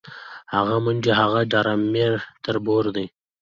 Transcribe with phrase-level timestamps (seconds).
[0.55, 3.05] هغه منډې، هغه ډار میړه تربور دی